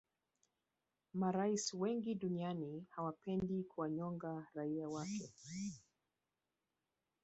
marais 1.13 1.73
wengi 1.73 2.15
duniani 2.15 2.87
hawapendi 2.89 3.63
kuwanyonga 3.63 4.47
raia 4.55 4.89
wake 4.89 5.33